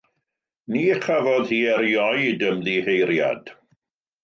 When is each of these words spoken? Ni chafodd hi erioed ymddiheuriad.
Ni 0.75 0.81
chafodd 1.03 1.51
hi 1.51 1.59
erioed 1.75 2.49
ymddiheuriad. 2.49 3.55